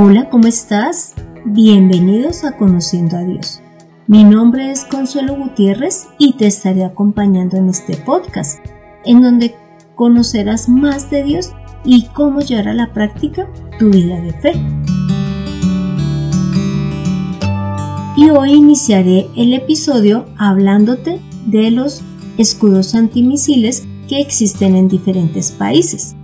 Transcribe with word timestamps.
Hola, 0.00 0.30
¿cómo 0.30 0.46
estás? 0.46 1.14
Bienvenidos 1.44 2.44
a 2.44 2.56
Conociendo 2.56 3.16
a 3.16 3.24
Dios. 3.24 3.60
Mi 4.06 4.22
nombre 4.22 4.70
es 4.70 4.84
Consuelo 4.84 5.34
Gutiérrez 5.34 6.06
y 6.18 6.34
te 6.34 6.46
estaré 6.46 6.84
acompañando 6.84 7.56
en 7.56 7.68
este 7.68 7.96
podcast, 7.96 8.64
en 9.04 9.22
donde 9.22 9.56
conocerás 9.96 10.68
más 10.68 11.10
de 11.10 11.24
Dios 11.24 11.50
y 11.84 12.06
cómo 12.14 12.38
llevar 12.38 12.68
a 12.68 12.74
la 12.74 12.92
práctica 12.92 13.50
tu 13.80 13.90
vida 13.90 14.20
de 14.20 14.32
fe. 14.34 14.52
Y 18.16 18.30
hoy 18.30 18.52
iniciaré 18.52 19.26
el 19.34 19.52
episodio 19.52 20.26
hablándote 20.38 21.20
de 21.46 21.72
los 21.72 22.02
escudos 22.36 22.94
antimisiles 22.94 23.84
que 24.08 24.20
existen 24.20 24.76
en 24.76 24.86
diferentes 24.86 25.50
países. 25.50 26.14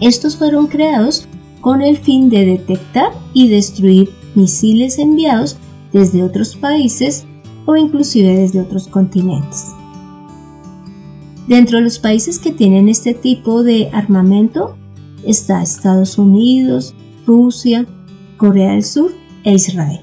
Estos 0.00 0.38
fueron 0.38 0.66
creados 0.66 1.28
con 1.60 1.82
el 1.82 1.98
fin 1.98 2.30
de 2.30 2.44
detectar 2.44 3.12
y 3.32 3.48
destruir 3.48 4.10
misiles 4.34 4.98
enviados 4.98 5.56
desde 5.92 6.22
otros 6.22 6.56
países 6.56 7.26
o 7.66 7.76
inclusive 7.76 8.36
desde 8.36 8.60
otros 8.60 8.88
continentes. 8.88 9.74
Dentro 11.46 11.78
de 11.78 11.84
los 11.84 11.98
países 11.98 12.38
que 12.38 12.52
tienen 12.52 12.88
este 12.88 13.12
tipo 13.12 13.62
de 13.62 13.90
armamento 13.92 14.76
está 15.26 15.62
Estados 15.62 16.16
Unidos, 16.16 16.94
Rusia, 17.26 17.86
Corea 18.36 18.72
del 18.72 18.84
Sur 18.84 19.12
e 19.44 19.54
Israel. 19.54 20.00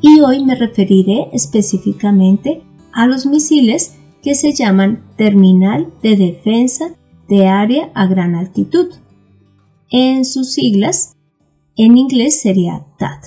Y 0.00 0.20
hoy 0.20 0.44
me 0.44 0.54
referiré 0.54 1.28
específicamente 1.32 2.62
a 2.92 3.06
los 3.06 3.26
misiles 3.26 3.96
que 4.22 4.34
se 4.34 4.52
llaman 4.52 5.02
Terminal 5.16 5.92
de 6.02 6.16
Defensa 6.16 6.94
de 7.28 7.48
Área 7.48 7.90
a 7.94 8.06
Gran 8.06 8.36
Altitud 8.36 8.88
en 9.90 10.24
sus 10.24 10.52
siglas, 10.52 11.16
en 11.76 11.96
inglés 11.96 12.40
sería 12.40 12.86
TAD, 12.98 13.22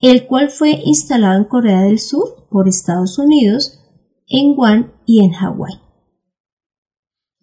el 0.00 0.26
cual 0.26 0.50
fue 0.50 0.80
instalado 0.84 1.38
en 1.38 1.44
Corea 1.44 1.82
del 1.82 1.98
Sur 1.98 2.46
por 2.50 2.68
Estados 2.68 3.18
Unidos, 3.18 3.80
en 4.26 4.54
Guam 4.54 4.92
y 5.06 5.24
en 5.24 5.32
Hawái. 5.32 5.80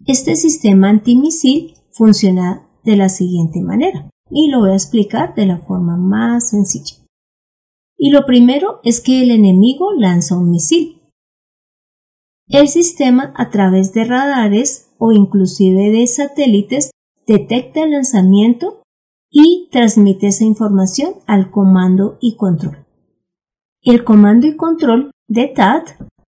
Este 0.05 0.35
sistema 0.35 0.89
antimisil 0.89 1.75
funciona 1.91 2.67
de 2.83 2.95
la 2.95 3.09
siguiente 3.09 3.61
manera 3.61 4.09
y 4.31 4.49
lo 4.49 4.61
voy 4.61 4.71
a 4.71 4.75
explicar 4.75 5.35
de 5.35 5.45
la 5.45 5.59
forma 5.59 5.97
más 5.97 6.49
sencilla. 6.49 6.95
Y 7.97 8.09
lo 8.09 8.25
primero 8.25 8.79
es 8.83 8.99
que 8.99 9.21
el 9.21 9.29
enemigo 9.29 9.91
lanza 9.93 10.35
un 10.35 10.49
misil. 10.49 11.01
El 12.47 12.67
sistema 12.67 13.31
a 13.35 13.51
través 13.51 13.93
de 13.93 14.05
radares 14.05 14.89
o 14.97 15.11
inclusive 15.11 15.91
de 15.91 16.07
satélites 16.07 16.91
detecta 17.27 17.83
el 17.83 17.91
lanzamiento 17.91 18.83
y 19.29 19.69
transmite 19.71 20.27
esa 20.27 20.43
información 20.43 21.15
al 21.25 21.51
comando 21.51 22.17
y 22.21 22.35
control. 22.35 22.85
El 23.81 24.03
comando 24.03 24.45
y 24.45 24.55
control 24.55 25.11
de 25.27 25.47
TAD 25.47 25.83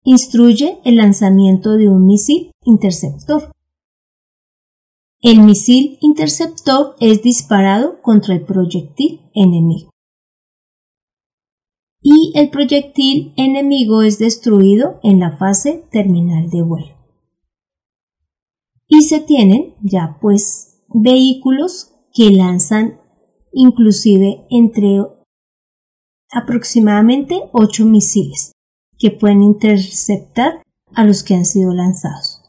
instruye 0.03 0.79
el 0.83 0.97
lanzamiento 0.97 1.77
de 1.77 1.89
un 1.89 2.05
misil 2.05 2.51
interceptor. 2.63 3.51
El 5.21 5.41
misil 5.41 5.97
interceptor 6.01 6.95
es 6.99 7.21
disparado 7.21 8.01
contra 8.01 8.35
el 8.35 8.45
proyectil 8.45 9.21
enemigo. 9.33 9.89
Y 12.01 12.31
el 12.35 12.49
proyectil 12.49 13.33
enemigo 13.35 14.01
es 14.01 14.19
destruido 14.19 14.99
en 15.03 15.19
la 15.19 15.37
fase 15.37 15.85
terminal 15.91 16.49
de 16.49 16.61
vuelo. 16.61 16.95
Y 18.87 19.01
se 19.01 19.19
tienen 19.19 19.75
ya 19.81 20.17
pues 20.21 20.68
vehículos 20.93 21.95
que 22.13 22.31
lanzan 22.31 22.99
inclusive 23.51 24.45
entre 24.49 25.01
aproximadamente 26.31 27.41
8 27.53 27.85
misiles 27.85 28.51
que 28.97 29.11
pueden 29.11 29.41
interceptar 29.41 30.61
a 30.93 31.05
los 31.05 31.23
que 31.23 31.35
han 31.35 31.45
sido 31.45 31.73
lanzados. 31.73 32.41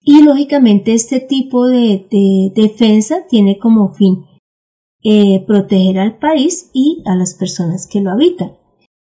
Y 0.00 0.22
lógicamente 0.22 0.92
este 0.92 1.18
tipo 1.20 1.66
de, 1.66 2.06
defensa 2.54 3.26
tiene 3.28 3.58
como 3.58 3.94
fin 3.94 4.26
eh, 5.02 5.42
proteger 5.46 5.98
al 5.98 6.18
país 6.18 6.70
y 6.74 7.02
a 7.06 7.16
las 7.16 7.34
personas 7.34 7.86
que 7.86 8.00
lo 8.00 8.10
habitan. 8.10 8.52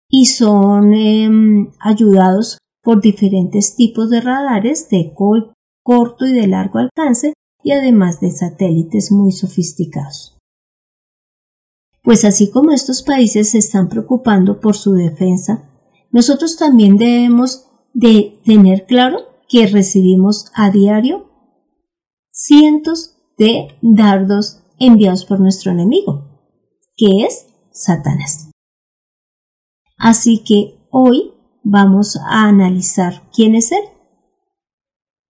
Y 0.09 0.25
son 0.25 0.93
em, 0.93 1.71
ayudados 1.79 2.59
por 2.83 3.01
diferentes 3.01 3.75
tipos 3.75 4.09
de 4.09 4.21
radares 4.21 4.89
de 4.89 5.13
corto 5.13 6.25
y 6.25 6.33
de 6.33 6.47
largo 6.47 6.79
alcance 6.79 7.33
y 7.63 7.71
además 7.71 8.19
de 8.19 8.31
satélites 8.31 9.11
muy 9.11 9.31
sofisticados. 9.31 10.37
Pues 12.03 12.25
así 12.25 12.49
como 12.49 12.71
estos 12.71 13.03
países 13.03 13.51
se 13.51 13.59
están 13.59 13.87
preocupando 13.87 14.59
por 14.59 14.75
su 14.75 14.93
defensa, 14.93 15.69
nosotros 16.11 16.57
también 16.57 16.97
debemos 16.97 17.67
de 17.93 18.41
tener 18.43 18.85
claro 18.85 19.19
que 19.47 19.67
recibimos 19.67 20.51
a 20.55 20.71
diario 20.71 21.29
cientos 22.31 23.17
de 23.37 23.77
dardos 23.81 24.63
enviados 24.79 25.25
por 25.25 25.39
nuestro 25.39 25.71
enemigo, 25.71 26.41
que 26.95 27.25
es 27.25 27.47
Satanás. 27.71 28.49
Así 29.97 30.43
que 30.43 30.87
hoy 30.89 31.33
vamos 31.63 32.17
a 32.17 32.47
analizar 32.47 33.29
quién 33.33 33.55
es 33.55 33.71
él. 33.71 33.83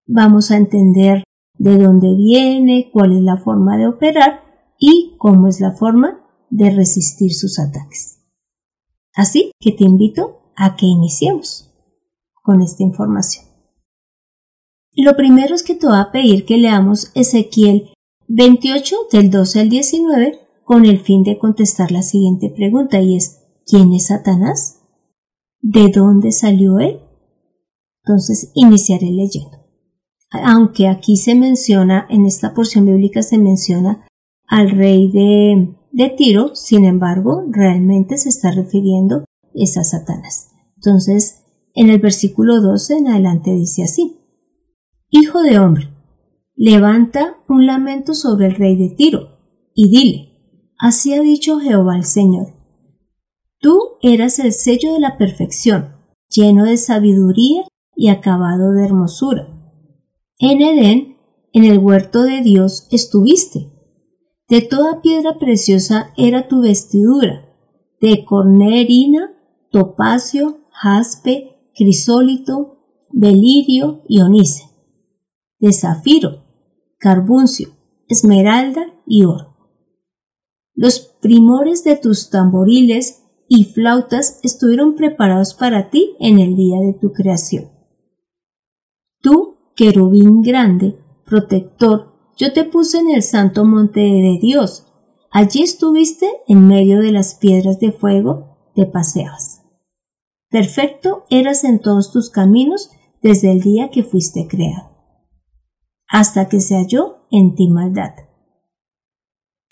Vamos 0.08 0.52
a 0.52 0.58
entender 0.58 1.24
de 1.62 1.78
dónde 1.78 2.16
viene, 2.16 2.90
cuál 2.92 3.16
es 3.16 3.22
la 3.22 3.38
forma 3.38 3.78
de 3.78 3.86
operar 3.86 4.42
y 4.80 5.16
cómo 5.20 5.48
es 5.48 5.60
la 5.60 5.74
forma 5.74 6.26
de 6.50 6.72
resistir 6.72 7.36
sus 7.36 7.60
ataques. 7.60 8.20
Así 9.14 9.52
que 9.60 9.72
te 9.72 9.84
invito 9.84 10.54
a 10.56 10.76
que 10.76 10.88
iniciemos 10.88 11.72
con 12.42 12.64
esta 12.64 12.82
información. 12.82 13.46
Lo 14.94 15.16
primero 15.16 15.54
es 15.54 15.62
que 15.62 15.76
te 15.76 15.86
voy 15.86 16.00
a 16.00 16.12
pedir 16.12 16.46
que 16.46 16.58
leamos 16.58 17.12
Ezequiel 17.14 17.94
28 18.28 18.96
del 19.12 19.30
12 19.30 19.60
al 19.60 19.70
19 19.70 20.40
con 20.64 20.88
el 20.88 21.00
fin 21.00 21.22
de 21.22 21.38
contestar 21.38 21.92
la 21.92 22.02
siguiente 22.02 22.50
pregunta 22.50 23.00
y 23.02 23.16
es 23.16 23.44
¿quién 23.68 23.94
es 23.94 24.08
Satanás? 24.08 24.82
¿De 25.60 25.90
dónde 25.90 26.32
salió 26.32 26.80
él? 26.80 27.02
Entonces 28.04 28.52
iniciaré 28.56 29.12
leyendo 29.12 29.61
aunque 30.32 30.88
aquí 30.88 31.18
se 31.18 31.36
menciona, 31.36 32.08
en 32.10 32.26
esta 32.26 32.54
porción 32.54 32.86
bíblica 32.86 33.22
se 33.22 33.38
menciona 33.38 34.08
al 34.48 34.72
rey 34.72 35.12
de, 35.12 35.76
de 35.92 36.10
Tiro, 36.10 36.56
sin 36.56 36.86
embargo, 36.86 37.44
realmente 37.50 38.18
se 38.18 38.30
está 38.30 38.52
refiriendo 38.52 39.26
es 39.54 39.78
a 39.78 39.84
Satanás. 39.84 40.52
Entonces, 40.78 41.44
en 41.74 41.90
el 41.90 42.00
versículo 42.00 42.62
12 42.62 42.98
en 42.98 43.08
adelante 43.10 43.54
dice 43.54 43.84
así, 43.84 44.18
Hijo 45.10 45.42
de 45.42 45.60
hombre, 45.60 45.90
levanta 46.56 47.38
un 47.50 47.66
lamento 47.66 48.14
sobre 48.14 48.48
el 48.48 48.56
rey 48.56 48.78
de 48.78 48.96
Tiro 48.96 49.38
y 49.74 49.90
dile, 49.90 50.30
así 50.80 51.14
ha 51.14 51.20
dicho 51.20 51.60
Jehová 51.60 51.98
el 51.98 52.06
Señor, 52.06 52.54
tú 53.60 53.98
eras 54.02 54.40
el 54.40 54.54
sello 54.54 54.94
de 54.94 55.00
la 55.00 55.18
perfección, 55.18 55.96
lleno 56.30 56.64
de 56.64 56.78
sabiduría 56.78 57.64
y 57.96 58.08
acabado 58.08 58.72
de 58.72 58.86
hermosura 58.86 59.61
en 60.42 60.62
Edén, 60.62 61.18
en 61.54 61.66
el 61.66 61.78
huerto 61.78 62.24
de 62.24 62.42
Dios, 62.42 62.88
estuviste. 62.92 63.72
De 64.50 64.62
toda 64.62 65.02
piedra 65.02 65.38
preciosa 65.38 66.14
era 66.18 66.48
tu 66.48 66.62
vestidura, 66.62 67.48
de 68.02 68.26
cornerina, 68.26 69.38
topacio, 69.70 70.66
jaspe, 70.72 71.70
crisólito, 71.76 72.80
belirio 73.12 74.02
y 74.08 74.22
onice, 74.22 74.64
de 75.60 75.72
zafiro, 75.74 76.44
carbuncio, 76.98 77.70
esmeralda 78.08 78.82
y 79.06 79.26
oro. 79.26 79.56
Los 80.74 81.00
primores 81.22 81.84
de 81.84 81.98
tus 81.98 82.32
tamboriles 82.32 83.24
y 83.48 83.66
flautas 83.66 84.40
estuvieron 84.42 84.96
preparados 84.96 85.54
para 85.54 85.92
ti 85.92 86.16
en 86.20 86.40
el 86.40 86.56
día 86.56 86.80
de 86.80 86.94
tu 86.94 87.12
creación. 87.12 87.70
Tú 89.22 89.51
querubín 89.76 90.42
grande, 90.42 90.98
protector, 91.26 92.12
yo 92.38 92.54
te 92.54 92.64
puse 92.64 93.00
en 93.00 93.10
el 93.10 93.24
santo 93.24 93.66
monte 93.66 94.00
de 94.00 94.40
Dios. 94.42 94.88
Allí 95.32 95.64
estuviste 95.64 96.28
en 96.48 96.68
medio 96.68 97.00
de 97.00 97.12
las 97.12 97.36
piedras 97.36 97.80
de 97.80 97.92
fuego, 97.92 98.58
te 98.76 98.86
paseabas. 98.86 99.62
Perfecto 100.50 101.24
eras 101.30 101.64
en 101.64 101.80
todos 101.80 102.12
tus 102.12 102.30
caminos 102.30 102.90
desde 103.22 103.52
el 103.52 103.62
día 103.62 103.90
que 103.92 104.04
fuiste 104.04 104.48
creado, 104.48 104.90
hasta 106.08 106.50
que 106.50 106.60
se 106.60 106.76
halló 106.76 107.28
en 107.32 107.56
ti 107.56 107.70
maldad. 107.70 108.16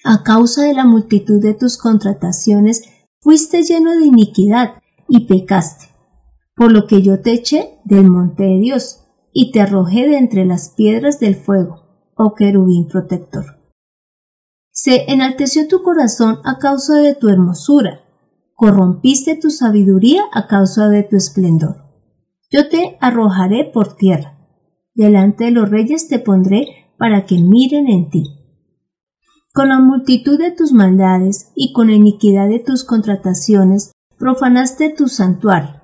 A 0.06 0.24
causa 0.24 0.63
de 0.63 0.74
la 0.74 0.86
multitud 0.86 1.42
de 1.42 1.54
tus 1.54 1.78
contrataciones, 1.78 2.84
fuiste 3.19 3.63
lleno 3.63 3.92
de 3.98 4.06
iniquidad 4.06 4.75
y 5.10 5.25
pecaste, 5.25 5.88
por 6.56 6.72
lo 6.72 6.88
que 6.88 7.01
yo 7.01 7.19
te 7.22 7.34
eché 7.34 7.80
del 7.84 8.10
monte 8.10 8.44
de 8.44 8.60
Dios 8.60 9.09
y 9.34 9.52
te 9.52 9.62
arrojé 9.62 10.08
de 10.08 10.18
entre 10.18 10.46
las 10.46 10.70
piedras 10.70 11.20
del 11.20 11.36
fuego, 11.36 12.12
oh 12.16 12.36
querubín 12.36 12.88
protector. 12.88 13.60
Se 14.72 15.12
enalteció 15.12 15.68
tu 15.68 15.84
corazón 15.84 16.40
a 16.46 16.58
causa 16.58 16.98
de 16.98 17.16
tu 17.16 17.30
hermosura, 17.30 18.02
corrompiste 18.56 19.36
tu 19.36 19.50
sabiduría 19.50 20.24
a 20.34 20.48
causa 20.48 20.90
de 20.90 21.04
tu 21.04 21.16
esplendor. 21.16 21.90
Yo 22.50 22.68
te 22.70 22.98
arrojaré 23.00 23.66
por 23.66 23.96
tierra, 23.96 24.38
delante 24.96 25.46
de 25.46 25.52
los 25.52 25.70
reyes 25.70 26.08
te 26.08 26.20
pondré 26.20 26.94
para 26.98 27.25
que 27.25 27.38
miren 27.38 27.88
en 27.88 28.10
ti. 28.10 28.24
Con 29.54 29.70
la 29.70 29.80
multitud 29.80 30.38
de 30.38 30.52
tus 30.52 30.74
maldades 30.74 31.52
y 31.56 31.74
con 31.74 31.88
la 31.88 31.94
iniquidad 31.94 32.50
de 32.50 32.60
tus 32.60 32.84
contrataciones 32.84 33.92
profanaste 34.18 34.90
tu 34.90 35.08
santuario. 35.08 35.82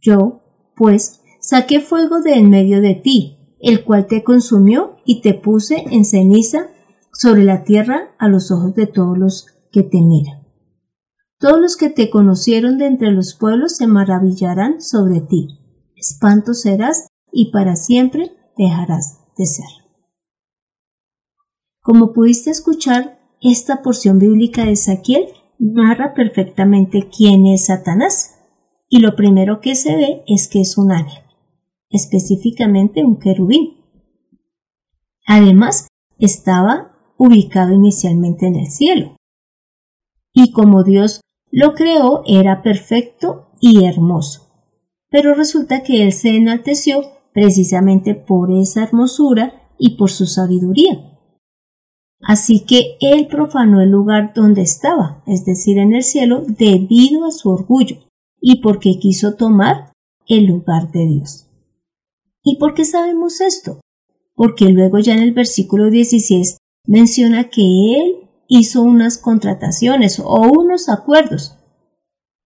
Yo, 0.00 0.42
pues, 0.76 1.22
saqué 1.48 1.80
fuego 1.80 2.20
de 2.20 2.34
en 2.34 2.50
medio 2.50 2.82
de 2.82 2.94
ti, 2.94 3.56
el 3.58 3.82
cual 3.82 4.06
te 4.06 4.22
consumió 4.22 4.96
y 5.06 5.22
te 5.22 5.32
puse 5.32 5.82
en 5.90 6.04
ceniza 6.04 6.68
sobre 7.10 7.42
la 7.42 7.64
tierra 7.64 8.14
a 8.18 8.28
los 8.28 8.50
ojos 8.50 8.74
de 8.74 8.86
todos 8.86 9.16
los 9.16 9.46
que 9.72 9.82
te 9.82 10.02
miran. 10.02 10.46
Todos 11.38 11.58
los 11.58 11.76
que 11.78 11.88
te 11.88 12.10
conocieron 12.10 12.76
de 12.76 12.84
entre 12.84 13.12
los 13.12 13.34
pueblos 13.34 13.76
se 13.76 13.86
maravillarán 13.86 14.82
sobre 14.82 15.22
ti. 15.22 15.48
Espanto 15.96 16.52
serás 16.52 17.06
y 17.32 17.50
para 17.50 17.76
siempre 17.76 18.30
dejarás 18.58 19.20
de 19.38 19.46
ser. 19.46 19.70
Como 21.80 22.12
pudiste 22.12 22.50
escuchar, 22.50 23.20
esta 23.40 23.80
porción 23.80 24.18
bíblica 24.18 24.66
de 24.66 24.72
Ezequiel 24.72 25.28
narra 25.58 26.12
perfectamente 26.12 27.08
quién 27.08 27.46
es 27.46 27.66
Satanás. 27.66 28.34
Y 28.90 29.00
lo 29.00 29.16
primero 29.16 29.60
que 29.60 29.74
se 29.74 29.96
ve 29.96 30.24
es 30.26 30.46
que 30.48 30.60
es 30.60 30.76
un 30.76 30.92
ángel, 30.92 31.22
específicamente 31.90 33.04
un 33.04 33.18
querubín. 33.18 33.78
Además, 35.26 35.88
estaba 36.18 36.92
ubicado 37.16 37.72
inicialmente 37.72 38.46
en 38.46 38.56
el 38.56 38.70
cielo. 38.70 39.16
Y 40.32 40.52
como 40.52 40.84
Dios 40.84 41.20
lo 41.50 41.74
creó, 41.74 42.22
era 42.26 42.62
perfecto 42.62 43.50
y 43.60 43.84
hermoso. 43.84 44.48
Pero 45.10 45.34
resulta 45.34 45.82
que 45.82 46.02
Él 46.02 46.12
se 46.12 46.36
enalteció 46.36 47.02
precisamente 47.32 48.14
por 48.14 48.52
esa 48.52 48.82
hermosura 48.82 49.70
y 49.78 49.96
por 49.96 50.10
su 50.10 50.26
sabiduría. 50.26 51.18
Así 52.20 52.60
que 52.60 52.96
Él 53.00 53.28
profanó 53.28 53.80
el 53.80 53.90
lugar 53.90 54.32
donde 54.34 54.62
estaba, 54.62 55.22
es 55.26 55.44
decir, 55.44 55.78
en 55.78 55.94
el 55.94 56.02
cielo, 56.02 56.42
debido 56.46 57.24
a 57.24 57.30
su 57.30 57.48
orgullo 57.50 57.96
y 58.40 58.60
porque 58.60 58.98
quiso 58.98 59.34
tomar 59.34 59.92
el 60.26 60.46
lugar 60.46 60.90
de 60.90 61.06
Dios. 61.06 61.47
¿Y 62.42 62.56
por 62.56 62.74
qué 62.74 62.84
sabemos 62.84 63.40
esto? 63.40 63.80
Porque 64.34 64.66
luego 64.66 64.98
ya 64.98 65.14
en 65.14 65.22
el 65.22 65.32
versículo 65.32 65.90
16 65.90 66.58
menciona 66.86 67.50
que 67.50 67.62
él 67.62 68.28
hizo 68.48 68.82
unas 68.82 69.18
contrataciones 69.18 70.20
o 70.20 70.40
unos 70.50 70.88
acuerdos. 70.88 71.56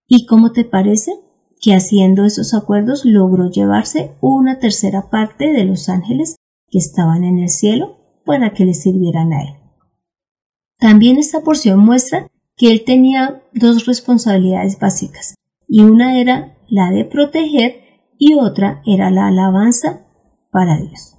¿Y 0.09 0.27
cómo 0.27 0.53
te 0.53 0.65
parece? 0.65 1.13
Que 1.61 1.75
haciendo 1.75 2.25
esos 2.25 2.55
acuerdos 2.55 3.05
logró 3.05 3.51
llevarse 3.51 4.13
una 4.21 4.59
tercera 4.59 5.11
parte 5.11 5.53
de 5.53 5.65
los 5.65 5.89
ángeles 5.89 6.37
que 6.69 6.79
estaban 6.79 7.25
en 7.25 7.39
el 7.39 7.49
cielo 7.49 7.99
para 8.25 8.53
que 8.53 8.65
le 8.65 8.75
sirvieran 8.75 9.33
a 9.33 9.43
él. 9.43 9.55
También 10.79 11.19
esta 11.19 11.43
porción 11.43 11.79
muestra 11.79 12.27
que 12.57 12.73
él 12.73 12.83
tenía 12.85 13.43
dos 13.53 13.87
responsabilidades 13.87 14.79
básicas, 14.79 15.35
y 15.69 15.83
una 15.83 16.21
era 16.21 16.57
la 16.69 16.91
de 16.91 17.05
proteger 17.05 17.82
y 18.25 18.35
otra 18.35 18.83
era 18.87 19.11
la 19.11 19.27
alabanza 19.27 20.07
para 20.53 20.79
Dios. 20.79 21.19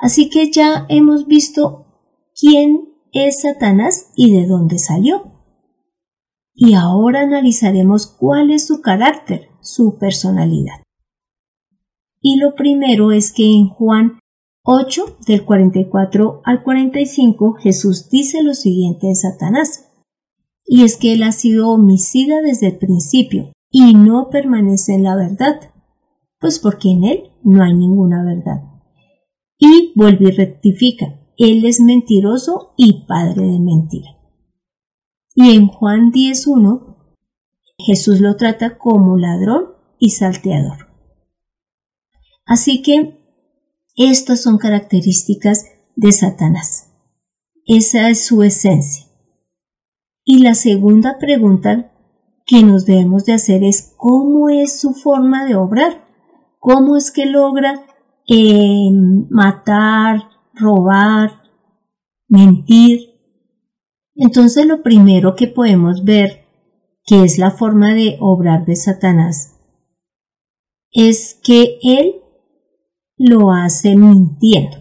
Así 0.00 0.28
que 0.28 0.50
ya 0.50 0.84
hemos 0.88 1.28
visto 1.28 1.86
quién 2.34 2.88
es 3.12 3.42
Satanás 3.42 4.10
y 4.16 4.32
de 4.34 4.48
dónde 4.48 4.80
salió. 4.80 5.30
Y 6.54 6.74
ahora 6.74 7.20
analizaremos 7.20 8.08
cuál 8.08 8.50
es 8.50 8.66
su 8.66 8.80
carácter, 8.80 9.50
su 9.60 9.96
personalidad. 9.96 10.82
Y 12.20 12.40
lo 12.40 12.56
primero 12.56 13.12
es 13.12 13.32
que 13.32 13.44
en 13.44 13.68
Juan 13.68 14.18
8, 14.64 15.18
del 15.24 15.44
44 15.44 16.40
al 16.46 16.64
45, 16.64 17.52
Jesús 17.60 18.10
dice 18.10 18.42
lo 18.42 18.54
siguiente 18.54 19.06
de 19.06 19.14
Satanás. 19.14 19.88
Y 20.64 20.82
es 20.82 20.96
que 20.96 21.12
él 21.12 21.22
ha 21.22 21.30
sido 21.30 21.68
homicida 21.68 22.42
desde 22.42 22.66
el 22.66 22.78
principio 22.78 23.52
y 23.70 23.94
no 23.94 24.28
permanece 24.30 24.94
en 24.94 25.04
la 25.04 25.16
verdad, 25.16 25.72
pues 26.38 26.58
porque 26.58 26.90
en 26.90 27.04
él 27.04 27.30
no 27.42 27.62
hay 27.62 27.74
ninguna 27.74 28.24
verdad. 28.24 28.62
Y 29.58 29.92
vuelve 29.94 30.28
y 30.28 30.32
rectifica, 30.32 31.20
él 31.36 31.64
es 31.64 31.80
mentiroso 31.80 32.74
y 32.76 33.04
padre 33.06 33.42
de 33.42 33.60
mentira. 33.60 34.16
Y 35.34 35.54
en 35.54 35.68
Juan 35.68 36.10
10.1, 36.12 36.96
Jesús 37.78 38.20
lo 38.20 38.36
trata 38.36 38.76
como 38.76 39.16
ladrón 39.16 39.74
y 39.98 40.10
salteador. 40.10 40.88
Así 42.44 42.82
que 42.82 43.16
estas 43.96 44.42
son 44.42 44.58
características 44.58 45.66
de 45.94 46.12
Satanás. 46.12 46.92
Esa 47.66 48.08
es 48.08 48.24
su 48.24 48.42
esencia. 48.42 49.06
Y 50.24 50.38
la 50.38 50.54
segunda 50.54 51.18
pregunta 51.18 51.92
que 52.50 52.64
nos 52.64 52.84
debemos 52.84 53.24
de 53.26 53.34
hacer 53.34 53.62
es 53.62 53.94
cómo 53.96 54.48
es 54.48 54.80
su 54.80 54.92
forma 54.92 55.46
de 55.46 55.54
obrar, 55.54 56.04
cómo 56.58 56.96
es 56.96 57.12
que 57.12 57.24
logra 57.24 57.86
eh, 58.26 58.90
matar, 59.30 60.24
robar, 60.54 61.42
mentir. 62.26 63.14
Entonces 64.16 64.66
lo 64.66 64.82
primero 64.82 65.36
que 65.36 65.46
podemos 65.46 66.02
ver 66.02 66.44
que 67.04 67.22
es 67.22 67.38
la 67.38 67.52
forma 67.52 67.94
de 67.94 68.16
obrar 68.18 68.66
de 68.66 68.74
Satanás 68.74 69.56
es 70.90 71.38
que 71.44 71.78
él 71.84 72.16
lo 73.16 73.52
hace 73.52 73.94
mintiendo. 73.94 74.76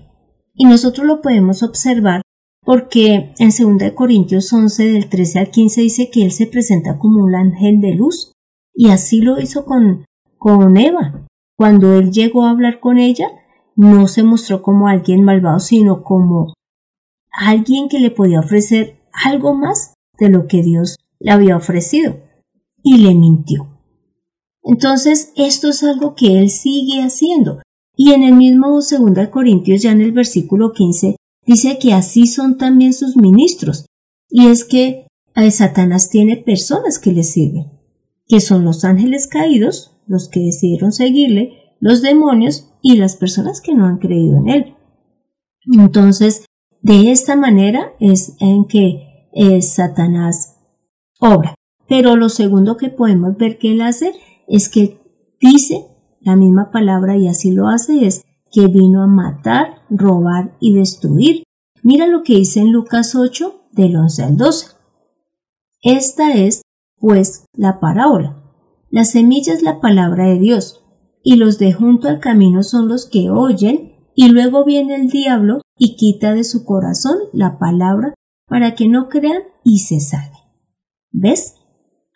Y 0.55 0.65
nosotros 0.65 1.05
lo 1.05 1.21
podemos 1.21 1.61
observar 1.61 2.23
porque 2.69 3.33
en 3.39 3.79
2 3.79 3.93
Corintios 3.95 4.53
11 4.53 4.89
del 4.89 5.09
13 5.09 5.39
al 5.39 5.49
15 5.49 5.81
dice 5.81 6.11
que 6.11 6.21
él 6.21 6.31
se 6.31 6.45
presenta 6.45 6.99
como 6.99 7.23
un 7.23 7.33
ángel 7.33 7.81
de 7.81 7.95
luz 7.95 8.33
y 8.75 8.91
así 8.91 9.21
lo 9.21 9.39
hizo 9.39 9.65
con, 9.65 10.05
con 10.37 10.77
Eva. 10.77 11.25
Cuando 11.57 11.95
él 11.95 12.11
llegó 12.11 12.43
a 12.43 12.51
hablar 12.51 12.79
con 12.79 12.99
ella, 12.99 13.25
no 13.75 14.07
se 14.07 14.21
mostró 14.21 14.61
como 14.61 14.87
alguien 14.87 15.23
malvado, 15.23 15.59
sino 15.59 16.03
como 16.03 16.53
alguien 17.31 17.89
que 17.89 17.99
le 17.99 18.11
podía 18.11 18.39
ofrecer 18.39 18.99
algo 19.13 19.55
más 19.55 19.95
de 20.19 20.29
lo 20.29 20.45
que 20.45 20.61
Dios 20.61 20.95
le 21.17 21.31
había 21.31 21.57
ofrecido. 21.57 22.17
Y 22.83 22.99
le 22.99 23.15
mintió. 23.15 23.79
Entonces, 24.61 25.33
esto 25.35 25.69
es 25.69 25.81
algo 25.81 26.13
que 26.13 26.37
él 26.37 26.51
sigue 26.51 27.01
haciendo. 27.01 27.63
Y 27.95 28.11
en 28.11 28.21
el 28.21 28.35
mismo 28.35 28.69
2 28.69 28.93
Corintios, 29.31 29.81
ya 29.81 29.91
en 29.91 30.01
el 30.01 30.11
versículo 30.11 30.71
15, 30.71 31.15
dice 31.49 31.79
que 31.79 31.93
así 31.93 32.27
son 32.27 32.57
también 32.57 32.93
sus 32.93 33.17
ministros. 33.17 33.87
Y 34.29 34.45
es 34.47 34.63
que 34.63 35.07
a 35.33 35.49
Satanás 35.49 36.11
tiene 36.11 36.37
personas 36.37 36.99
que 36.99 37.11
le 37.11 37.23
sirven, 37.23 37.71
que 38.27 38.39
son 38.39 38.63
los 38.63 38.85
ángeles 38.85 39.27
caídos, 39.27 39.97
los 40.05 40.29
que 40.29 40.41
decidieron 40.41 40.91
seguirle, 40.91 41.75
los 41.79 42.03
demonios 42.03 42.69
y 42.83 42.97
las 42.97 43.15
personas 43.15 43.61
que 43.61 43.73
no 43.73 43.85
han 43.85 43.97
creído 43.97 44.37
en 44.37 44.49
él. 44.49 44.75
Entonces, 45.73 46.45
de 46.83 47.09
esta 47.09 47.35
manera 47.35 47.93
es 47.99 48.35
en 48.39 48.65
que 48.65 49.27
eh, 49.33 49.61
Satanás 49.63 50.55
obra. 51.19 51.55
Pero 51.87 52.15
lo 52.15 52.29
segundo 52.29 52.77
que 52.77 52.89
podemos 52.89 53.35
ver 53.37 53.57
que 53.57 53.71
él 53.71 53.81
hace 53.81 54.13
es 54.47 54.69
que 54.69 54.99
dice 55.41 55.87
la 56.21 56.35
misma 56.35 56.69
palabra 56.71 57.17
y 57.17 57.27
así 57.27 57.51
lo 57.51 57.67
hace 57.67 58.05
es 58.05 58.23
que 58.51 58.67
vino 58.67 59.03
a 59.03 59.07
matar, 59.07 59.81
robar 59.89 60.55
y 60.59 60.73
destruir. 60.73 61.43
Mira 61.83 62.07
lo 62.07 62.23
que 62.23 62.35
dice 62.35 62.59
en 62.59 62.71
Lucas 62.71 63.15
8 63.15 63.69
del 63.71 63.95
11 63.95 64.23
al 64.23 64.37
12. 64.37 64.67
Esta 65.81 66.33
es, 66.33 66.61
pues, 66.97 67.45
la 67.53 67.79
parábola. 67.79 68.43
La 68.89 69.05
semilla 69.05 69.53
es 69.53 69.61
la 69.61 69.79
palabra 69.79 70.27
de 70.27 70.39
Dios, 70.39 70.83
y 71.23 71.35
los 71.35 71.59
de 71.59 71.73
junto 71.73 72.07
al 72.07 72.19
camino 72.19 72.63
son 72.63 72.87
los 72.87 73.05
que 73.05 73.29
oyen, 73.29 73.95
y 74.15 74.29
luego 74.29 74.65
viene 74.65 74.95
el 74.95 75.09
diablo 75.09 75.61
y 75.77 75.95
quita 75.95 76.33
de 76.33 76.43
su 76.43 76.65
corazón 76.65 77.17
la 77.31 77.57
palabra 77.57 78.13
para 78.47 78.75
que 78.75 78.89
no 78.89 79.07
crean 79.07 79.43
y 79.63 79.79
se 79.79 79.99
salven. 79.99 80.41
¿Ves? 81.11 81.55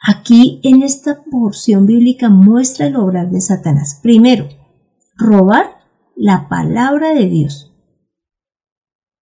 Aquí 0.05 0.59
en 0.63 0.83
esta 0.83 1.23
porción 1.23 1.85
bíblica 1.85 2.29
muestra 2.29 2.87
el 2.87 2.97
obrar 2.97 3.29
de 3.29 3.39
Satanás. 3.39 3.99
Primero, 4.03 4.49
robar 5.15 5.72
la 6.15 6.47
palabra 6.49 7.13
de 7.13 7.27
Dios. 7.27 7.73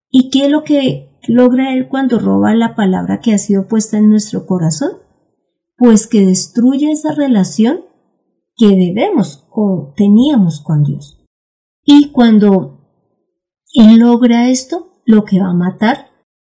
¿Y 0.10 0.30
qué 0.30 0.46
es 0.46 0.52
lo 0.52 0.64
que 0.64 1.10
logra 1.28 1.74
él 1.74 1.88
cuando 1.88 2.20
roba 2.20 2.54
la 2.54 2.76
palabra 2.76 3.22
que 3.22 3.34
ha 3.34 3.38
sido 3.38 3.68
puesta 3.68 3.98
en 3.98 4.10
nuestro 4.10 4.46
corazón? 4.46 4.92
Pues 5.78 6.08
que 6.08 6.26
destruye 6.26 6.92
esa 6.92 7.14
relación 7.14 7.86
que 8.56 8.70
debemos 8.70 9.48
o 9.50 9.94
teníamos 9.96 10.62
con 10.62 10.84
Dios. 10.84 11.24
Y 11.84 12.12
cuando 12.12 12.80
él 13.74 14.00
logra 14.00 14.50
esto, 14.50 15.02
lo 15.06 15.24
que 15.24 15.40
va 15.40 15.50
a 15.50 15.54
matar 15.54 16.12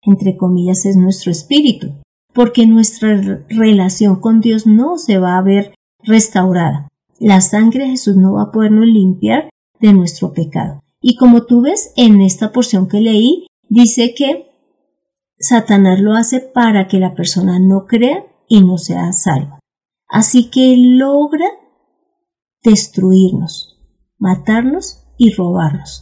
entre 0.08 0.38
comillas, 0.38 0.86
es 0.86 0.96
nuestro 0.96 1.32
espíritu, 1.32 2.02
porque 2.34 2.66
nuestra 2.66 3.44
relación 3.50 4.22
con 4.22 4.40
Dios 4.40 4.66
no 4.66 4.98
se 4.98 5.18
va 5.18 5.38
a 5.38 5.42
ver 5.42 5.76
restaurada. 6.02 6.88
La 7.20 7.42
sangre 7.42 7.84
de 7.84 7.90
Jesús 7.92 8.16
no 8.16 8.34
va 8.34 8.44
a 8.44 8.52
podernos 8.52 8.86
limpiar 8.86 9.50
de 9.80 9.94
nuestro 9.94 10.34
pecado. 10.34 10.82
Y 11.02 11.16
como 11.16 11.46
tú 11.46 11.62
ves 11.62 11.94
en 11.96 12.22
esta 12.22 12.52
porción 12.52 12.88
que 12.88 13.00
leí, 13.00 13.48
dice 13.70 14.14
que 14.16 14.50
Satanás 15.40 16.00
lo 16.00 16.14
hace 16.14 16.40
para 16.40 16.88
que 16.88 17.00
la 17.00 17.14
persona 17.14 17.60
no 17.60 17.86
crea 17.86 18.26
y 18.48 18.62
no 18.62 18.78
sea 18.78 19.14
salva. 19.14 19.60
Así 20.08 20.50
que 20.50 20.76
logra 20.78 21.48
destruirnos, 22.64 23.80
matarnos 24.18 25.06
y 25.18 25.32
robarnos, 25.34 26.02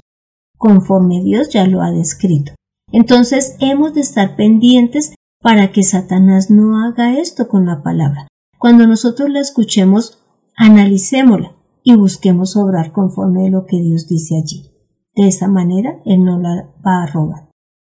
conforme 0.58 1.22
Dios 1.22 1.50
ya 1.50 1.66
lo 1.68 1.82
ha 1.82 1.92
descrito. 1.92 2.54
Entonces 2.92 3.58
hemos 3.60 3.94
de 3.94 4.02
estar 4.02 4.36
pendientes 4.36 5.16
para 5.42 5.72
que 5.72 5.84
Satanás 5.84 6.50
no 6.50 6.84
haga 6.84 7.20
esto 7.20 7.48
con 7.48 7.66
la 7.66 7.84
palabra. 7.84 8.28
Cuando 8.58 8.88
nosotros 8.88 9.30
la 9.30 9.42
escuchemos, 9.42 10.24
analicémosla 10.56 11.55
y 11.86 11.96
busquemos 11.96 12.58
obrar 12.58 12.92
conforme 12.92 13.48
a 13.48 13.52
lo 13.52 13.68
que 13.68 13.80
Dios 13.80 14.08
dice 14.08 14.36
allí. 14.36 14.72
De 15.16 15.28
esa 15.28 15.48
manera 15.48 16.02
Él 16.04 16.26
no 16.26 16.40
la 16.40 16.74
va 16.86 17.04
a 17.04 17.06
robar. 17.06 17.52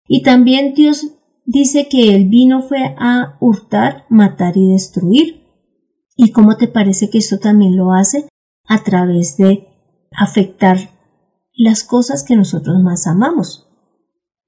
Y 0.08 0.22
también 0.22 0.72
Dios 0.72 1.12
dice 1.44 1.88
que 1.88 2.14
el 2.16 2.26
vino 2.28 2.62
fue 2.62 2.96
a 2.98 3.36
hurtar, 3.38 4.06
matar 4.08 4.56
y 4.56 4.72
destruir. 4.72 5.42
¿Y 6.16 6.32
cómo 6.32 6.56
te 6.56 6.68
parece 6.68 7.10
que 7.10 7.18
esto 7.18 7.38
también 7.38 7.76
lo 7.76 7.92
hace? 7.92 8.26
A 8.66 8.82
través 8.82 9.36
de 9.36 9.68
afectar 10.10 10.78
las 11.54 11.84
cosas 11.84 12.24
que 12.24 12.34
nosotros 12.34 12.82
más 12.82 13.06
amamos 13.06 13.68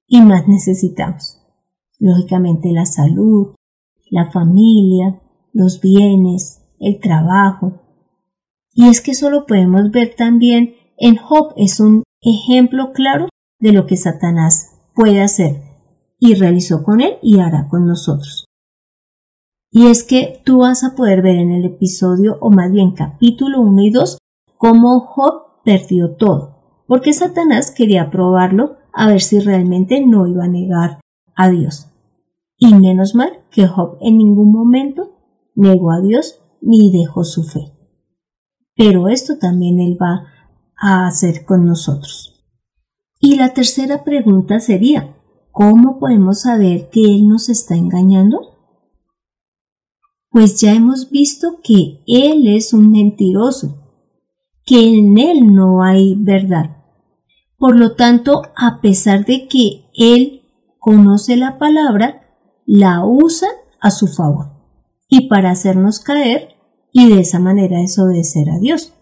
y 0.07 0.23
más 0.23 0.49
necesitamos. 0.49 1.39
Lógicamente 1.99 2.73
la 2.73 2.87
salud, 2.87 3.55
la 4.11 4.31
familia, 4.31 5.21
los 5.53 5.83
bienes, 5.83 6.63
el 6.81 6.99
trabajo. 6.99 7.84
Y 8.75 8.89
es 8.89 9.01
que 9.01 9.13
eso 9.13 9.31
lo 9.31 9.47
podemos 9.47 9.91
ver 9.91 10.15
también 10.17 10.75
en 10.97 11.17
Job, 11.17 11.55
es 11.57 11.81
un 11.81 12.03
ejemplo 12.21 12.93
claro 12.93 13.29
de 13.61 13.73
lo 13.73 13.87
que 13.87 13.97
Satanás 13.97 14.73
puede 14.95 15.23
hacer 15.23 15.63
y 16.19 16.35
realizó 16.35 16.83
con 16.83 17.01
él 17.01 17.19
y 17.23 17.41
hará 17.41 17.69
con 17.69 17.87
nosotros. 17.87 18.47
Y 19.71 19.87
es 19.87 20.05
que 20.05 20.41
tú 20.45 20.59
vas 20.59 20.85
a 20.85 20.95
poder 20.95 21.23
ver 21.23 21.37
en 21.37 21.51
el 21.51 21.65
episodio, 21.65 22.39
o 22.41 22.51
más 22.51 22.71
bien 22.71 22.93
capítulo 22.93 23.61
1 23.61 23.83
y 23.83 23.91
2, 23.91 24.19
cómo 24.57 25.01
Job 25.01 25.63
perdió 25.65 26.15
todo, 26.17 26.83
porque 26.87 27.13
Satanás 27.13 27.73
quería 27.73 28.11
probarlo 28.11 28.77
a 28.93 29.09
ver 29.09 29.21
si 29.21 29.41
realmente 29.41 30.05
no 30.07 30.29
iba 30.29 30.45
a 30.45 30.49
negar 30.49 31.01
a 31.35 31.49
Dios. 31.49 31.89
Y 32.57 32.73
menos 32.75 33.15
mal 33.17 33.41
que 33.51 33.67
Job 33.67 33.99
en 34.01 34.17
ningún 34.19 34.53
momento 34.53 35.11
negó 35.57 35.91
a 35.91 36.01
Dios 36.01 36.41
ni 36.61 36.93
dejó 36.93 37.25
su 37.25 37.43
fe. 37.43 37.74
Pero 38.77 39.09
esto 39.09 39.39
también 39.39 39.81
él 39.81 39.97
va 40.01 40.27
a 40.77 41.07
hacer 41.07 41.45
con 41.45 41.67
nosotros. 41.67 42.35
Y 43.21 43.37
la 43.37 43.55
tercera 43.55 44.05
pregunta 44.05 44.61
sería, 44.61 45.17
¿cómo 45.51 45.99
podemos 45.99 46.43
saber 46.43 46.91
que 46.91 47.15
Él 47.15 47.29
nos 47.29 47.49
está 47.49 47.75
engañando? 47.75 48.59
Pues 50.29 50.61
ya 50.61 50.75
hemos 50.75 51.11
visto 51.11 51.61
que 51.63 52.03
Él 52.07 52.49
es 52.49 52.75
un 52.75 52.93
mentiroso, 52.93 53.79
que 54.67 54.99
en 54.99 55.17
Él 55.17 55.55
no 55.55 55.83
hay 55.83 56.17
verdad. 56.17 56.77
Por 57.57 57.77
lo 57.77 57.95
tanto, 57.95 58.43
a 58.57 58.81
pesar 58.81 59.25
de 59.25 59.49
que 59.49 59.87
Él 59.95 60.43
conoce 60.79 61.37
la 61.37 61.57
palabra, 61.57 62.37
la 62.67 63.07
usa 63.07 63.49
a 63.81 63.91
su 63.91 64.09
favor 64.09 64.51
y 65.09 65.29
para 65.29 65.51
hacernos 65.51 66.01
caer 66.01 66.54
y 66.95 67.13
de 67.13 67.21
esa 67.21 67.41
manera 67.41 67.81
desobedecer 67.81 68.49
a 68.49 68.59
Dios. 68.59 68.95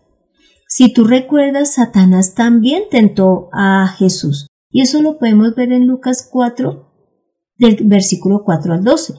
Si 0.66 0.92
tú 0.92 1.04
recuerdas, 1.04 1.74
Satanás 1.74 2.34
también 2.34 2.84
tentó 2.90 3.50
a 3.52 3.86
Jesús 3.86 4.48
y 4.70 4.80
eso 4.80 5.02
lo 5.02 5.18
podemos 5.18 5.54
ver 5.54 5.70
en 5.70 5.86
Lucas 5.86 6.26
4, 6.32 6.90
del 7.58 7.76
versículo 7.84 8.42
4 8.42 8.72
al 8.72 8.82
12. 8.82 9.14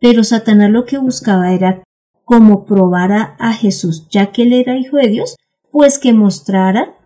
Pero 0.00 0.22
Satanás 0.22 0.70
lo 0.70 0.84
que 0.84 0.98
buscaba 0.98 1.52
era 1.52 1.82
como 2.24 2.64
probara 2.64 3.36
a 3.40 3.52
Jesús, 3.52 4.06
ya 4.08 4.30
que 4.30 4.42
él 4.42 4.52
era 4.52 4.78
hijo 4.78 4.96
de 4.96 5.08
Dios, 5.08 5.34
pues 5.72 5.98
que 5.98 6.12
mostrara 6.12 6.96